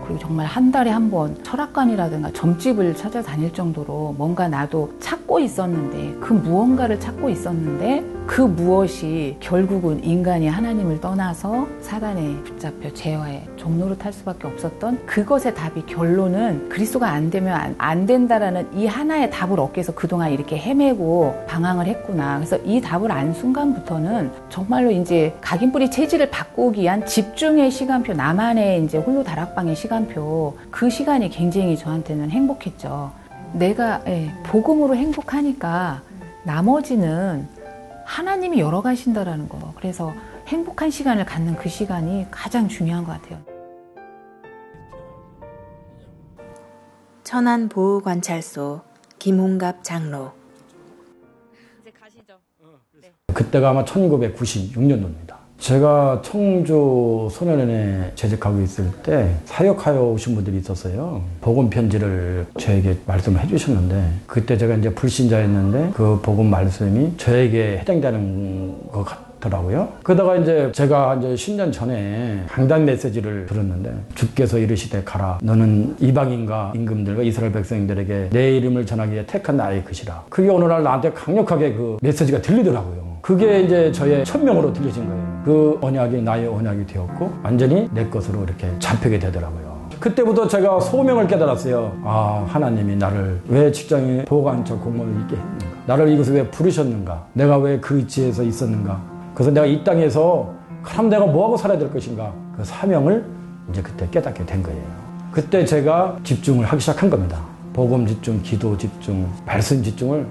그리고 0.09 0.19
정말 0.19 0.47
한 0.47 0.73
달에 0.73 0.91
한 0.91 1.09
번 1.09 1.43
철학관이라든가 1.43 2.31
점집을 2.33 2.95
찾아다닐 2.95 3.51
정도로 3.53 4.15
뭔가 4.19 4.47
나도 4.47 4.93
찾고 5.01 5.39
있었는데 5.41 6.19
그 6.21 6.35
무언가를 6.35 7.01
찾고 7.01 7.31
있었는데 7.31 8.05
그 8.27 8.43
무엇이 8.43 9.37
결국은 9.41 10.05
인간이 10.05 10.49
하나님을 10.49 11.01
떠나서 11.01 11.67
사단에 11.81 12.43
붙잡혀 12.43 12.93
재화의 12.93 13.47
종로로 13.69 13.99
탈 13.99 14.13
수밖에 14.15 14.47
없었던 14.47 15.05
그것의 15.05 15.55
답이 15.55 15.85
결론은 15.85 16.71
그리스도가 16.71 17.11
안 17.11 17.31
되면 17.31 17.53
안, 17.53 17.75
안 17.77 18.07
된다라는 18.07 18.67
이 18.75 18.87
하나의 18.87 19.31
답을 19.31 19.61
얻기 19.61 19.79
위해서 19.79 19.95
그동안 19.95 20.33
이렇게 20.33 20.57
헤매고 20.57 21.45
방황을 21.47 21.87
했구나. 21.87 22.39
그래서 22.39 22.57
이 22.65 22.81
답을 22.81 23.13
안 23.13 23.35
순간부터는 23.35 24.31
정말로 24.49 24.91
이제 24.91 25.37
각인뿌리 25.43 25.91
체질을 25.91 26.31
바꾸기 26.31 26.83
위한 26.83 27.05
집중의 27.05 27.71
시간표, 27.71 28.15
나만의 28.15 28.85
이제 28.85 28.97
홀로 28.97 29.23
다락방의 29.23 29.77
시간표, 29.77 30.57
그 30.71 30.89
시간이 30.89 31.29
굉장히 31.29 31.77
저한테는 31.77 32.31
행복했죠. 32.31 33.13
내가 33.53 34.01
예, 34.07 34.33
복음으로 34.45 34.97
행복하니까 34.97 36.01
나머지는 36.45 37.47
하나님이 38.05 38.61
열어가신다라는 38.61 39.49
거. 39.51 39.75
그래서 39.77 40.15
행복한 40.47 40.91
시간을 40.91 41.27
갖는 41.27 41.57
그 41.57 41.69
시간이 41.69 42.27
가장 42.31 42.69
중요한 42.69 43.05
것 43.05 43.13
같아요. 43.13 43.48
천안 47.29 47.69
보호 47.69 48.01
관찰소 48.01 48.81
김홍갑 49.19 49.85
장로 49.85 50.33
그때가 53.35 53.69
아마 53.69 53.85
1996년도입니다. 53.85 55.37
제가 55.59 56.23
청주 56.25 57.29
소년원에 57.31 58.13
재직하고 58.15 58.63
있을 58.63 58.91
때 59.03 59.37
사역하여 59.45 60.05
오신 60.05 60.37
분들이 60.37 60.57
있었어요. 60.57 61.23
복음 61.43 61.69
편지를 61.69 62.47
저에게 62.59 62.97
말씀을 63.05 63.43
해주셨는데 63.43 64.21
그때 64.27 64.57
제가 64.57 64.77
이제 64.77 64.95
불신자였는데 64.95 65.91
그 65.95 66.19
복음 66.23 66.49
말씀이 66.49 67.19
저에게 67.19 67.81
해당되는 67.81 68.89
것 68.91 69.05
같 69.05 69.28
더라고요. 69.41 69.89
그러다가 70.03 70.37
이제 70.37 70.71
제가 70.73 71.17
이제 71.17 71.29
10년 71.35 71.73
전에 71.73 72.45
강단 72.49 72.85
메시지를 72.85 73.47
들었는데 73.47 73.93
주께서 74.15 74.59
이르시되 74.59 75.03
가라. 75.05 75.39
너는 75.43 75.97
이방인과 76.01 76.73
임금들과 76.75 77.23
이스라엘 77.23 77.53
백성들에게 77.53 78.31
내 78.33 78.57
이름을 78.57 78.85
전하기 78.87 79.13
위해 79.13 79.25
택한 79.27 79.57
나의 79.57 79.85
것이라. 79.85 80.25
그게 80.29 80.49
오늘날 80.49 80.83
나한테 80.83 81.13
강력하게 81.13 81.75
그 81.75 81.97
메시지가 82.03 82.43
들리더라고요. 82.43 83.19
그게 83.23 83.63
이제 83.63 83.93
저의 83.93 84.25
천명으로 84.25 84.73
들려진 84.73 85.07
거예요. 85.07 85.43
그 85.45 85.79
언약이 85.83 86.23
나의 86.23 86.47
언약이 86.47 86.87
되었고 86.87 87.33
완전히 87.43 87.89
내 87.93 88.07
것으로 88.09 88.43
이렇게 88.45 88.69
잡히게 88.79 89.19
되더라고요. 89.19 89.79
그때부터 90.01 90.47
제가 90.47 90.79
소명을 90.81 91.27
깨달았어요. 91.27 91.93
아, 92.05 92.45
하나님이 92.49 92.97
나를 92.97 93.41
왜 93.49 93.71
직장에 93.73 94.25
보호관처 94.27 94.79
공무원을 94.79 95.21
있게 95.23 95.35
했는가? 95.37 95.67
나를 95.87 96.09
이곳에 96.11 96.33
왜 96.35 96.47
부르셨는가? 96.49 97.27
내가 97.33 97.59
왜 97.59 97.81
그 97.81 97.97
위치에서 97.97 98.43
있었는가? 98.45 99.18
그래서 99.39 99.53
내가 99.53 99.67
이 99.67 99.85
땅에서 99.85 100.53
그럼 100.83 101.09
내가 101.09 101.25
뭐하고 101.25 101.57
살아야 101.57 101.79
될 101.79 101.93
것인가? 101.93 102.33
그 102.57 102.65
사명을 102.65 103.25
이제 103.71 103.81
그때 103.81 104.09
깨닫게 104.11 104.45
된 104.45 104.65
거예요. 104.65 104.83
그때 105.31 105.65
제가 105.65 106.17
집중을 106.25 106.65
하기 106.65 106.81
시작한 106.81 107.09
겁니다. 107.09 107.39
복음 107.73 108.05
집중, 108.05 108.43
기도 108.43 108.77
집중, 108.77 109.29
말씀 109.47 109.81
집중을 109.81 110.27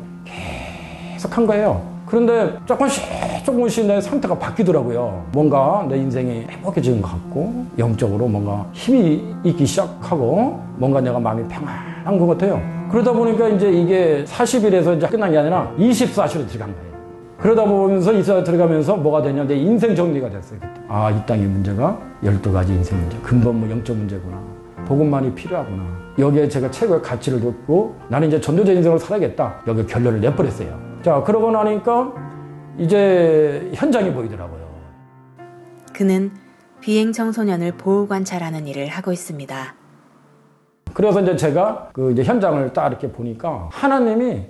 계속 1.14 1.38
한 1.38 1.48
거예요. 1.48 1.82
그런데 2.06 2.58
조금씩 2.66 3.02
조금씩 3.46 3.86
내 3.86 4.02
상태가 4.02 4.38
바뀌더라고요. 4.38 5.28
뭔가 5.32 5.88
내 5.90 5.96
인생이 5.96 6.46
행복해지는 6.50 7.02
것 7.02 7.08
같고 7.08 7.66
영적으로 7.78 8.28
뭔가 8.28 8.68
힘이 8.74 9.24
있기 9.46 9.66
시작하고 9.66 10.62
뭔가 10.76 11.00
내가 11.00 11.18
마음이 11.18 11.48
평안한 11.48 12.20
것 12.20 12.28
같아요. 12.28 12.62
그러다 12.92 13.14
보니까 13.14 13.48
이제 13.48 13.72
이게 13.72 14.26
40일에서 14.28 14.98
이제 14.98 15.08
끝난 15.08 15.32
게 15.32 15.38
아니라 15.38 15.72
24시로 15.80 16.46
들어간 16.50 16.76
거예요. 16.76 16.97
그러다 17.40 17.66
보면서 17.66 18.14
이스라엘 18.14 18.44
들어가면서 18.44 18.98
뭐가 18.98 19.22
되냐 19.22 19.44
내 19.46 19.56
인생 19.56 19.96
정리가 19.96 20.30
됐어요. 20.30 20.60
아, 20.88 21.12
이 21.12 21.26
땅의 21.26 21.46
문제가 21.46 22.00
12가지 22.24 22.70
인생 22.70 23.00
문제, 23.00 23.18
근본 23.20 23.60
뭐 23.60 23.70
영적 23.70 23.96
문제구나. 23.96 24.42
복음만이 24.88 25.36
필요하구나. 25.36 25.84
여기에 26.18 26.48
제가 26.50 26.72
최고의 26.72 27.02
가치를 27.02 27.40
뒀고 27.42 27.96
나는 28.10 28.30
이제 28.30 28.42
전도자 28.42 28.72
인생을 28.72 28.98
살아야겠다. 28.98 29.62
여기 29.68 29.86
결론을 29.86 30.20
내버렸어요. 30.22 30.80
자, 31.04 31.22
그러고 31.24 31.52
나니까 31.52 32.12
이제 32.80 33.70
현장이 33.76 34.12
보이더라고요. 34.14 34.68
그는 35.94 36.32
비행 36.80 37.12
청소년을 37.12 37.74
보호 37.74 38.08
관찰하는 38.08 38.68
일을 38.68 38.88
하고 38.88 39.12
있습니다. 39.12 39.76
그래서 40.94 41.22
이제 41.22 41.36
제가 41.36 41.90
그 41.94 42.12
이제 42.12 42.24
현장을 42.24 42.74
딱 42.74 42.88
이렇게 42.88 43.12
보니까 43.12 43.70
하나님이 43.72 44.48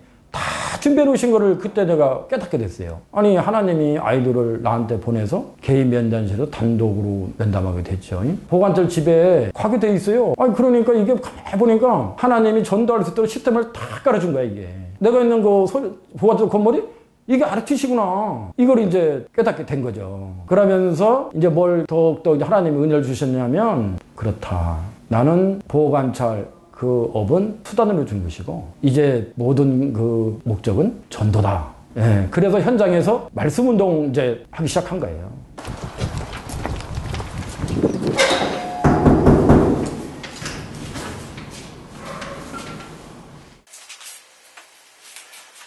다 0.77 0.79
준비해 0.79 1.05
놓으신 1.05 1.31
거를 1.31 1.57
그때 1.57 1.85
내가 1.85 2.27
깨닫게 2.27 2.59
됐어요. 2.59 2.99
아니, 3.11 3.35
하나님이 3.35 3.97
아이들을 3.97 4.61
나한테 4.61 4.99
보내서 4.99 5.45
개인 5.59 5.89
면담실로 5.89 6.51
단독으로 6.51 7.29
면담하게 7.39 7.81
됐죠. 7.81 8.23
보관절 8.47 8.87
집에 8.87 9.51
가게 9.55 9.79
돼 9.79 9.95
있어요. 9.95 10.35
아니, 10.37 10.53
그러니까 10.53 10.93
이게 10.93 11.15
가만히 11.15 11.57
보니까 11.57 12.13
하나님이 12.17 12.63
전도할 12.63 13.03
수 13.03 13.11
있도록 13.11 13.27
시스템을 13.27 13.73
다 13.73 13.81
깔아준 14.03 14.33
거야, 14.33 14.43
이게. 14.43 14.69
내가 14.99 15.21
있는 15.21 15.41
그 15.41 15.65
보관절 16.17 16.47
건물이 16.47 16.83
이게 17.25 17.43
RTC구나. 17.43 18.51
이걸 18.57 18.79
이제 18.81 19.25
깨닫게 19.35 19.65
된 19.65 19.81
거죠. 19.81 20.31
그러면서 20.45 21.31
이제 21.35 21.49
뭘 21.49 21.87
더욱더 21.87 22.37
하나님이 22.37 22.83
은혜를 22.83 23.03
주셨냐면, 23.03 23.97
그렇다. 24.15 24.77
나는 25.07 25.59
보호관찰 25.67 26.45
그 26.77 27.09
업은 27.11 27.59
수단으로 27.65 28.05
준 28.05 28.23
것이고 28.23 28.71
이제 28.83 29.31
모든 29.33 29.91
그 29.93 30.39
목적은 30.43 31.01
전도다. 31.09 31.73
예, 31.97 32.27
그래서 32.29 32.61
현장에서 32.61 33.27
말씀 33.33 33.67
운동 33.67 34.09
이제 34.09 34.45
하기 34.51 34.67
시작한 34.67 34.99
거예요. 34.99 35.31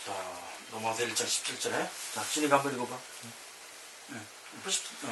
자, 0.07 0.13
넘어서 0.71 1.03
1장 1.03 1.25
17절에 1.25 1.73
자, 2.15 2.23
진이가 2.33 2.59
한번 2.59 2.73
읽어봐. 2.75 2.95
응. 3.25 3.31
응. 4.13 4.71
10, 4.71 4.83
응. 5.07 5.11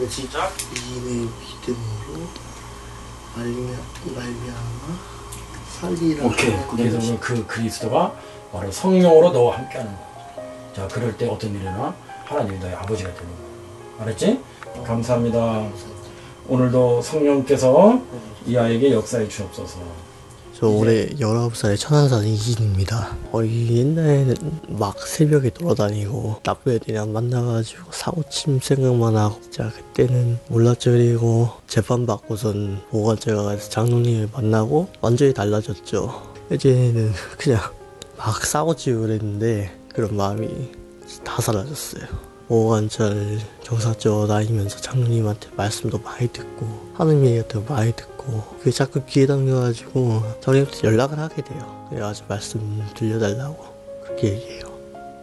응. 0.00 0.08
시작. 0.08 0.50
이인의 0.74 1.28
믿음으로 1.28 2.59
말미암아 3.44 4.98
살리라. 5.80 6.26
오케이. 6.26 6.54
그래서 6.70 7.18
그 7.20 7.46
그리스도가 7.46 8.14
바로 8.52 8.70
성령으로 8.70 9.30
너와 9.32 9.58
함께하는 9.58 9.92
거야. 9.94 10.10
자, 10.74 10.88
그럴 10.88 11.16
때 11.16 11.26
어떤 11.26 11.54
일이 11.54 11.64
나 11.64 11.94
하나님이 12.24 12.58
너의 12.58 12.74
아버지가 12.74 13.12
되는 13.14 13.26
거야. 13.26 14.04
알았지? 14.04 14.40
감사합니다. 14.84 15.68
오늘도 16.48 17.02
성령께서 17.02 18.00
이 18.46 18.56
아이에게 18.56 18.92
역사해 18.92 19.28
주옵소서. 19.28 19.78
저 20.60 20.68
올해 20.68 21.08
19살의 21.08 21.78
천안산 21.78 22.26
이진입니다. 22.26 23.16
거의 23.32 23.78
옛날에는 23.78 24.34
막 24.68 24.98
새벽에 25.00 25.48
돌아다니고 25.48 26.40
나쁜 26.42 26.74
애들이랑 26.74 27.14
만나가지고 27.14 27.90
사고침 27.90 28.60
생각만 28.60 29.16
하고 29.16 29.40
진짜 29.40 29.70
그때는 29.70 30.38
몰랐죠. 30.48 30.90
그리고 30.90 31.48
재판 31.66 32.04
받고선 32.04 32.82
보관죄 32.90 33.32
가서 33.32 33.70
장로님을 33.70 34.28
만나고 34.34 34.90
완전히 35.00 35.32
달라졌죠. 35.32 36.34
이제는 36.52 37.10
그냥 37.38 37.60
막 38.18 38.44
싸우지고 38.44 39.00
그랬는데 39.00 39.74
그런 39.94 40.14
마음이 40.14 40.46
다 41.24 41.40
사라졌어요. 41.40 42.29
보호관찰 42.50 43.38
경사져 43.62 44.26
다니면서 44.26 44.78
장로님한테 44.78 45.50
말씀도 45.56 46.00
많이 46.00 46.26
듣고 46.26 46.66
하는 46.94 47.24
얘기도 47.24 47.62
많이 47.68 47.92
듣고 47.92 48.42
그게 48.58 48.72
자꾸 48.72 49.00
귀에 49.06 49.24
담겨가지고 49.24 50.20
장로님한테 50.40 50.88
연락을 50.88 51.20
하게 51.20 51.42
돼요. 51.42 51.86
그래가지고 51.88 52.26
말씀 52.28 52.84
들려달라고 52.96 53.56
그렇게 54.02 54.32
얘기해요. 54.32 54.64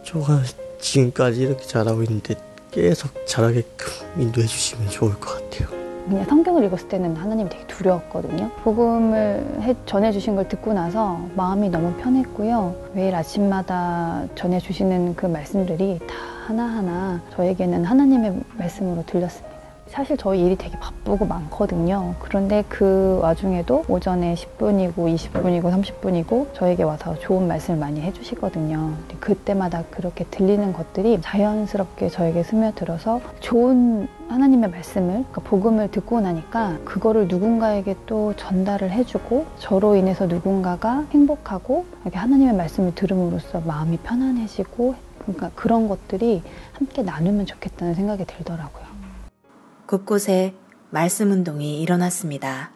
저가 0.04 0.40
지금까지 0.80 1.42
이렇게 1.42 1.66
잘하고 1.66 2.02
있는데 2.04 2.34
계속 2.70 3.10
잘하게끔 3.26 4.22
인도해 4.22 4.46
주시면 4.46 4.88
좋을 4.88 5.12
것 5.20 5.50
같아요. 5.50 5.68
그냥 6.08 6.24
성경을 6.24 6.64
읽었을 6.64 6.88
때는 6.88 7.14
하나님이 7.14 7.50
되게 7.50 7.66
두려웠거든요. 7.66 8.50
복음을 8.64 9.60
해, 9.60 9.76
전해주신 9.84 10.34
걸 10.34 10.48
듣고 10.48 10.72
나서 10.72 11.20
마음이 11.34 11.68
너무 11.68 11.92
편했고요. 11.96 12.74
매일 12.94 13.14
아침마다 13.14 14.24
전해주시는 14.34 15.14
그 15.14 15.26
말씀들이 15.26 15.98
다 16.08 16.37
하나하나 16.48 17.20
저에게는 17.34 17.84
하나님의 17.84 18.40
말씀으로 18.56 19.04
들렸습니다. 19.04 19.58
사실 19.86 20.16
저희 20.16 20.46
일이 20.46 20.56
되게 20.56 20.78
바쁘고 20.78 21.26
많거든요. 21.26 22.14
그런데 22.20 22.64
그 22.70 23.18
와중에도 23.22 23.84
오전에 23.86 24.34
10분이고 24.34 24.94
20분이고 24.94 25.62
30분이고 25.62 26.54
저에게 26.54 26.84
와서 26.84 27.18
좋은 27.18 27.46
말씀을 27.48 27.78
많이 27.78 28.00
해주시거든요. 28.00 28.94
그때마다 29.20 29.84
그렇게 29.90 30.24
들리는 30.24 30.72
것들이 30.72 31.20
자연스럽게 31.20 32.08
저에게 32.08 32.42
스며들어서 32.42 33.20
좋은 33.40 34.08
하나님의 34.28 34.70
말씀을, 34.70 35.08
그러니까 35.08 35.40
복음을 35.42 35.90
듣고 35.90 36.20
나니까 36.20 36.78
그거를 36.84 37.28
누군가에게 37.28 37.94
또 38.06 38.32
전달을 38.36 38.90
해주고 38.90 39.46
저로 39.58 39.96
인해서 39.96 40.26
누군가가 40.26 41.04
행복하고 41.12 41.84
이렇게 42.02 42.16
하나님의 42.16 42.54
말씀을 42.54 42.94
들음으로써 42.94 43.60
마음이 43.66 43.98
편안해지고 43.98 45.07
그러니까 45.32 45.50
그런 45.54 45.88
것들이 45.88 46.42
함께 46.72 47.02
나누면 47.02 47.46
좋겠다는 47.46 47.94
생각이 47.94 48.24
들더라고요. 48.24 48.86
곳곳에 49.86 50.54
말씀 50.90 51.30
운동이 51.30 51.80
일어났습니다. 51.82 52.70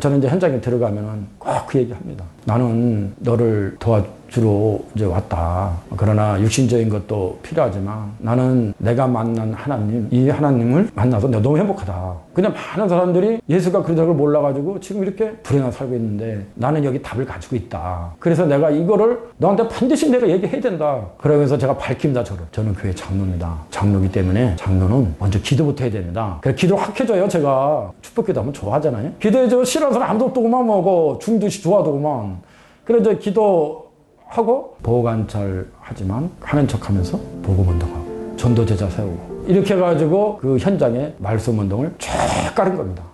저는 0.00 0.18
이제 0.18 0.28
현장에 0.28 0.60
들어가면은 0.60 1.26
꼭 1.38 1.66
그 1.66 1.78
얘기 1.78 1.92
합니다. 1.92 2.24
나는 2.44 3.14
너를 3.18 3.76
도와 3.78 4.04
주러 4.28 4.78
이제 4.94 5.04
왔다. 5.04 5.72
그러나 5.96 6.40
육신적인 6.40 6.88
것도 6.88 7.38
필요하지만 7.42 8.12
나는 8.18 8.74
내가 8.78 9.06
만난 9.06 9.52
하나님, 9.54 10.08
이 10.10 10.28
하나님을 10.28 10.90
만나서 10.94 11.28
내가 11.28 11.42
너무 11.42 11.58
행복하다. 11.58 12.14
그냥 12.34 12.52
많은 12.52 12.88
사람들이 12.88 13.40
예수가 13.48 13.82
그런 13.82 13.96
걸 13.96 14.14
몰라가지고 14.14 14.80
지금 14.80 15.02
이렇게 15.02 15.32
불행하 15.42 15.70
살고 15.70 15.94
있는데 15.94 16.46
나는 16.54 16.84
여기 16.84 17.00
답을 17.00 17.24
가지고 17.24 17.56
있다. 17.56 18.12
그래서 18.18 18.44
내가 18.44 18.70
이거를 18.70 19.18
너한테 19.38 19.68
반드시 19.68 20.10
내가 20.10 20.28
얘기해야 20.28 20.60
된다. 20.60 21.06
그러면서 21.18 21.56
제가 21.56 21.76
밝힙니다, 21.76 22.24
저를. 22.24 22.42
저는 22.52 22.74
교회 22.74 22.94
장로입니다. 22.94 23.56
장로기 23.70 24.10
때문에 24.12 24.56
장로는 24.56 25.14
먼저 25.18 25.38
기도부터 25.40 25.84
해야 25.84 25.92
됩니다. 25.92 26.38
그래서 26.40 26.56
기도 26.56 26.76
확 26.76 26.98
해줘요, 26.98 27.28
제가. 27.28 27.92
축복기도 28.02 28.40
하면 28.40 28.52
좋아하잖아요. 28.52 29.12
기도해줘. 29.20 29.64
싫어하는 29.64 29.94
사람 29.94 30.10
아무도 30.10 30.26
없더구만, 30.26 30.66
뭐, 30.66 31.18
중두시 31.18 31.62
좋아하더구만. 31.62 32.38
그래서 32.84 33.18
기도 33.18 33.85
하고 34.28 34.76
보호관찰 34.82 35.66
하지만 35.80 36.30
하는 36.40 36.66
척 36.68 36.88
하면서 36.88 37.18
복음운동 37.42 37.88
하고 37.94 38.34
전도제자 38.36 38.90
세우고 38.90 39.44
이렇게 39.46 39.74
해가지고 39.74 40.38
그 40.38 40.58
현장에 40.58 41.14
말씀 41.18 41.58
운동을 41.58 41.94
쫙 41.98 42.54
깔은 42.54 42.76
겁니다. 42.76 43.04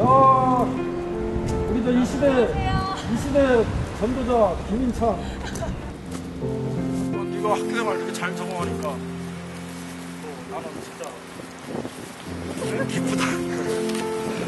야, 0.00 0.66
우리도 1.70 1.92
이 1.92 2.04
시대, 2.04 2.48
이 3.12 3.16
시대 3.18 3.64
전도자 4.00 4.56
김인찬. 4.68 5.08
어, 5.08 5.16
네가 7.30 7.50
학교생활 7.52 7.96
이렇게 7.98 8.12
잘 8.12 8.34
적응하니까 8.36 8.82
또 8.82 8.96
나는 10.50 10.68
진짜 10.82 11.08
기쁘다. 12.88 13.24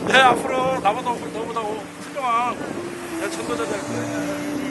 내 0.08 0.18
앞으로 0.18 0.80
나보다 0.80 1.10
너보다 1.12 1.60
훌륭한 1.60 2.56
내 3.20 3.30
전도자 3.30 3.64
될 3.64 3.80
거야. 3.80 4.67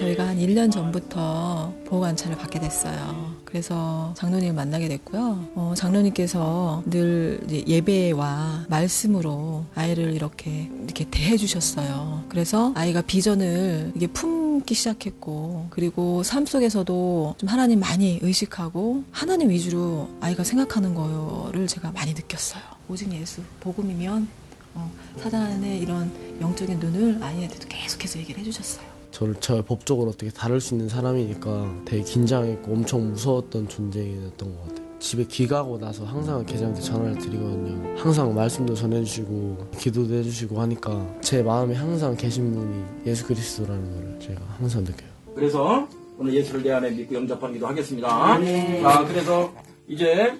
저희가 0.00 0.28
한 0.28 0.38
1년 0.38 0.72
전부터 0.72 1.74
보호관찰을 1.86 2.36
받게 2.38 2.58
됐어요. 2.58 3.34
그래서 3.44 4.14
장로님을 4.16 4.54
만나게 4.54 4.88
됐고요. 4.88 5.50
어, 5.54 5.74
장로님께서 5.76 6.84
늘 6.86 7.40
예배와 7.50 8.66
말씀으로 8.68 9.64
아이를 9.74 10.14
이렇게 10.14 10.70
이렇게 10.84 11.04
대해 11.10 11.36
주셨어요. 11.36 12.24
그래서 12.28 12.72
아이가 12.76 13.02
비전을 13.02 13.92
이게 13.94 14.06
품기 14.06 14.74
시작했고 14.74 15.66
그리고 15.70 16.22
삶 16.22 16.46
속에서도 16.46 17.34
좀 17.36 17.48
하나님 17.48 17.80
많이 17.80 18.18
의식하고 18.22 19.04
하나님 19.10 19.50
위주로 19.50 20.08
아이가 20.20 20.44
생각하는 20.44 20.94
거를 20.94 21.66
제가 21.66 21.92
많이 21.92 22.14
느꼈어요. 22.14 22.62
오직 22.88 23.12
예수 23.12 23.42
복음이면 23.60 24.28
어, 24.74 24.90
사단의 25.18 25.80
이런 25.80 26.10
영적인 26.40 26.78
눈을 26.78 27.22
아이한테도 27.22 27.68
계속해서 27.68 28.18
얘기를 28.20 28.40
해주셨어요. 28.40 28.99
저를 29.20 29.34
저 29.38 29.62
법적으로 29.62 30.08
어떻게 30.08 30.30
다룰 30.30 30.62
수 30.62 30.72
있는 30.72 30.88
사람이니까 30.88 31.82
되게 31.84 32.02
긴장했고 32.02 32.72
엄청 32.72 33.10
무서웠던 33.10 33.68
존재였던 33.68 34.56
것 34.56 34.68
같아요. 34.68 34.98
집에 34.98 35.24
귀가하고 35.24 35.78
나서 35.78 36.06
항상 36.06 36.44
계장한테 36.46 36.80
전화를 36.80 37.18
드리거든요. 37.18 37.98
항상 37.98 38.34
말씀도 38.34 38.74
전해주시고 38.74 39.72
기도도 39.78 40.14
해주시고 40.14 40.58
하니까 40.62 41.06
제 41.20 41.42
마음에 41.42 41.74
항상 41.74 42.16
계신 42.16 42.50
분이 42.54 42.84
예수 43.06 43.26
그리스도라는 43.26 43.94
걸 43.94 44.20
제가 44.20 44.40
항상 44.58 44.84
느껴요. 44.84 45.10
그래서 45.34 45.86
오늘 46.16 46.32
예수를 46.34 46.62
내 46.62 46.72
안에 46.72 46.90
믿고 46.90 47.14
영접하는 47.14 47.54
기도 47.54 47.66
하겠습니다. 47.66 48.38
네. 48.38 48.80
자, 48.80 49.04
그래서 49.06 49.52
이제 49.86 50.34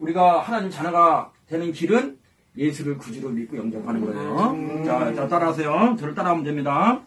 우리가 0.00 0.40
하나님 0.40 0.68
자녀가 0.70 1.30
되는 1.46 1.70
길은 1.72 2.18
예수를 2.58 2.98
구주로 2.98 3.28
믿고 3.28 3.56
영접하는 3.56 4.04
거예요. 4.04 4.84
자, 4.84 5.14
자 5.14 5.28
따라하세요. 5.28 5.96
저를 6.00 6.14
따라하면 6.16 6.42
됩니다. 6.42 7.04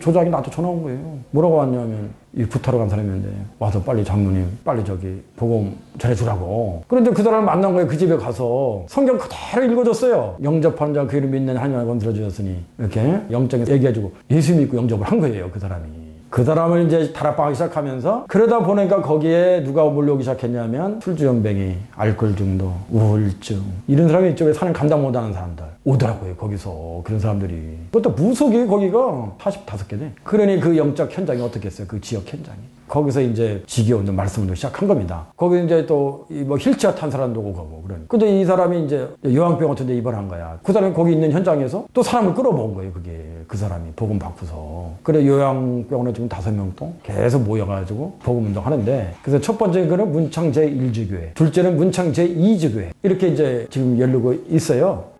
조작이 0.00 0.28
나한테 0.28 0.50
전화 0.50 0.68
온 0.68 0.82
거예요. 0.82 1.18
뭐라고 1.30 1.56
왔냐면 1.56 2.10
이 2.34 2.44
부타로 2.44 2.78
간 2.78 2.88
사람인데 2.88 3.28
와서 3.60 3.80
빨리 3.80 4.04
장모님 4.04 4.58
빨리 4.64 4.84
저기 4.84 5.22
복음 5.36 5.76
전해주라고. 5.98 6.82
그런데 6.88 7.10
그 7.12 7.22
사람을 7.22 7.44
만난 7.44 7.72
거예요. 7.72 7.86
그 7.86 7.96
집에 7.96 8.16
가서 8.16 8.84
성경 8.88 9.16
그대로 9.16 9.72
읽어줬어요. 9.72 10.38
영접하는 10.42 10.94
자 10.94 11.06
그 11.06 11.16
이름 11.16 11.30
믿는 11.30 11.56
하나님을 11.56 11.86
건드려주셨으니 11.86 12.56
이렇게 12.78 13.20
영적인 13.30 13.68
얘기해주고 13.68 14.12
예수 14.32 14.54
믿고 14.56 14.76
영접을 14.76 15.06
한 15.06 15.20
거예요. 15.20 15.48
그 15.52 15.60
사람이. 15.60 16.03
그 16.34 16.42
사람을 16.42 16.86
이제 16.86 17.12
다락방하기 17.12 17.54
시작하면서 17.54 18.24
그러다 18.26 18.58
보니까 18.64 19.00
거기에 19.00 19.62
누가 19.62 19.84
몰려오기 19.84 20.24
시작했냐면 20.24 20.98
술주연뱅이, 21.00 21.76
알코올 21.94 22.34
중독, 22.34 22.74
우울증 22.90 23.62
이런 23.86 24.08
사람이 24.08 24.32
이쪽에 24.32 24.52
사는 24.52 24.72
감당 24.72 25.00
못하는 25.00 25.32
사람들 25.32 25.64
오더라고요 25.84 26.34
거기서 26.34 27.02
그런 27.04 27.20
사람들이 27.20 27.78
그것도 27.92 28.16
무속이 28.20 28.66
거기가 28.66 29.36
45개네 29.38 30.10
그러니 30.24 30.58
그 30.58 30.76
영적 30.76 31.16
현장이 31.16 31.40
어떻게 31.40 31.66
했어요 31.66 31.86
그 31.88 32.00
지역 32.00 32.24
현장이 32.26 32.58
거기서 32.88 33.20
이제 33.20 33.62
지겨운 33.66 34.14
말씀을 34.14 34.54
시작한 34.56 34.86
겁니다. 34.88 35.26
거기 35.36 35.64
이제 35.64 35.86
또 35.86 36.26
뭐 36.46 36.58
힐체어 36.58 36.94
탄 36.94 37.10
사람도 37.10 37.40
오고 37.40 37.52
가고 37.54 37.82
그러니. 37.82 38.04
근데 38.08 38.40
이 38.40 38.44
사람이 38.44 38.84
이제 38.84 39.08
요양병 39.24 39.68
같은 39.68 39.86
데 39.86 39.96
입원한 39.96 40.28
거야. 40.28 40.58
그 40.62 40.72
사람이 40.72 40.92
거기 40.94 41.12
있는 41.12 41.32
현장에서 41.32 41.86
또 41.92 42.02
사람을 42.02 42.34
끌어모은 42.34 42.74
거예요. 42.74 42.92
그게 42.92 43.24
그 43.46 43.56
사람이 43.56 43.92
복음 43.96 44.18
받고서. 44.18 44.92
그래 45.02 45.26
요양병원에 45.26 46.12
지금 46.12 46.28
다섯 46.28 46.52
명 46.52 46.74
동 46.76 46.94
계속 47.02 47.42
모여가지고 47.42 48.18
복음 48.22 48.46
운동 48.46 48.64
하는데 48.64 49.14
그래서 49.22 49.40
첫 49.40 49.58
번째 49.58 49.86
거는 49.86 50.10
문창 50.12 50.50
제 50.52 50.68
1지교회, 50.68 51.34
둘째는 51.34 51.76
문창 51.76 52.12
제 52.12 52.26
2지교회 52.28 52.90
이렇게 53.02 53.28
이제 53.28 53.66
지금 53.70 53.98
열리고 53.98 54.34
있어요. 54.48 55.12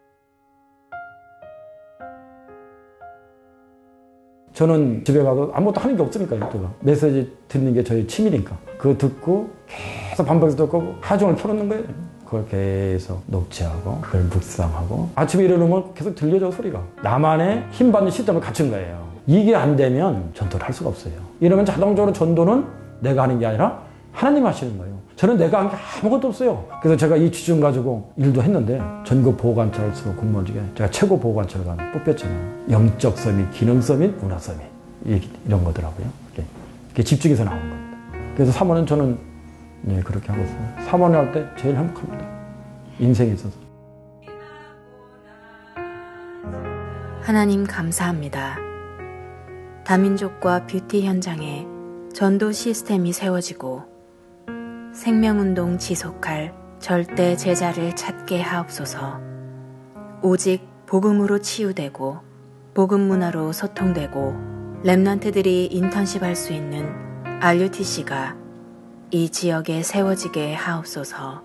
저는 4.53 5.03
집에 5.05 5.21
가서 5.23 5.51
아무것도 5.53 5.81
하는 5.81 5.97
게 5.97 6.03
없으니까 6.03 6.37
제가 6.53 6.73
메시지 6.81 7.33
듣는 7.49 7.75
게 7.75 7.83
저희 7.83 8.07
취미니까 8.07 8.57
그거 8.79 8.97
듣고 8.97 9.51
계속 10.11 10.25
반복해서 10.25 10.57
듣고 10.57 10.95
하중을 11.01 11.35
펴놓는 11.35 11.69
거예요 11.69 11.85
그걸 12.35 12.49
계속 12.49 13.23
녹취하고 13.27 14.01
그걸 14.01 14.23
묵상하고 14.23 15.11
아침에 15.15 15.45
일어나면 15.45 15.95
계속 15.95 16.15
들려줘 16.17 16.51
소리가 16.51 16.83
나만의 17.03 17.67
힘받는 17.71 18.11
시점을 18.11 18.41
갖춘 18.41 18.71
거예요 18.71 19.07
이게 19.27 19.55
안 19.55 19.77
되면 19.77 20.31
전도를 20.35 20.67
할 20.67 20.73
수가 20.75 20.91
없어요 20.91 21.15
이러면 21.41 21.65
자동적으로 21.65 22.13
전도는 22.13 22.65
내가 23.01 23.23
하는 23.23 23.39
게 23.39 23.47
아니라 23.47 23.81
하나님 24.13 24.45
하시는 24.47 24.77
거예요 24.77 24.95
저는 25.17 25.37
내가 25.37 25.61
한 25.61 25.71
게 25.71 25.77
아무것도 26.03 26.27
없어요. 26.29 26.67
그래서 26.83 26.97
제가 26.97 27.17
이 27.17 27.31
취준 27.31 27.61
가지고 27.61 28.11
일도 28.17 28.43
했는데 28.43 28.81
전국 29.05 29.37
보호관찰소 29.37 30.13
공무원 30.17 30.45
중에 30.45 30.61
제가 30.77 30.91
최고 30.91 31.21
보호관찰관 31.21 31.93
뽑혔잖아요. 31.93 32.65
영적 32.69 33.17
서밋, 33.17 33.53
기능 33.53 33.81
서밋, 33.81 34.17
문화 34.21 34.37
서밋 34.37 34.61
이런 35.47 35.63
거더라고요. 35.63 36.07
이게 36.91 37.03
집중해서 37.05 37.45
나온 37.45 37.61
겁니다. 37.61 37.97
그래서 38.35 38.53
3원은 38.59 38.89
저는 38.89 39.17
네, 39.87 40.01
그렇게 40.03 40.33
하고 40.33 40.43
있어요. 40.43 40.75
3원을 40.89 41.13
할 41.13 41.33
때 41.33 41.47
제일 41.57 41.77
행복합니다. 41.77 42.27
인생에 42.99 43.33
있어서. 43.33 43.57
하나님 47.21 47.65
감사합니다. 47.65 48.57
다민족과 49.85 50.67
뷰티 50.67 51.07
현장에 51.07 51.67
전도 52.15 52.53
시스템이 52.53 53.13
세워지고 53.13 53.83
생명운동 54.95 55.79
지속할 55.79 56.55
절대 56.79 57.37
제자를 57.37 57.97
찾게 57.97 58.41
하옵소서. 58.41 59.21
오직 60.23 60.63
복음으로 60.87 61.41
치유되고 61.41 62.19
복음 62.75 63.01
문화로 63.01 63.53
소통되고 63.53 64.35
랩런트들이 64.85 65.69
인턴십 65.73 66.23
할 66.23 66.37
수 66.37 66.53
있는 66.53 66.87
RUTC가 67.41 68.37
이 69.15 69.29
지역에 69.29 69.85
세워지게 69.85 70.55
하옵소서. 70.55 71.41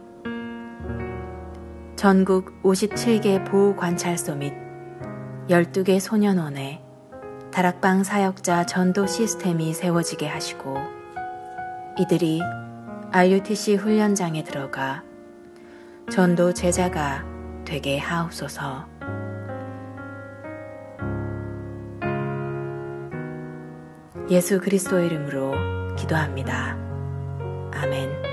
전국 1.95 2.63
57개 2.63 3.45
보호관찰소 3.45 4.38
및 4.38 4.55
12개 5.49 5.99
소년원에 5.99 6.82
다락방 7.53 8.03
사역자 8.03 8.65
전도 8.65 9.05
시스템이 9.05 9.75
세워지게 9.75 10.27
하시고 10.27 10.77
이들이 11.99 12.41
RUTC 13.12 13.75
훈련장에 13.75 14.43
들어가 14.43 15.03
전도 16.12 16.55
제자가 16.55 17.23
되게 17.65 17.99
하옵소서. 17.99 18.88
예수 24.32 24.60
그리스도 24.60 24.99
이름으로 24.99 25.53
기도합니다. 25.95 26.88
아멘. 27.71 28.28